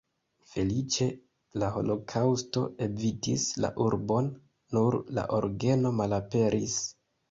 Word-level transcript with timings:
Feliĉe 0.53 1.09
la 1.65 1.69
holokaŭsto 1.75 2.65
evitis 2.87 3.47
la 3.63 3.73
urbon, 3.89 4.35
nur 4.77 5.01
la 5.21 5.31
orgeno 5.43 5.97
malaperis. 6.05 6.87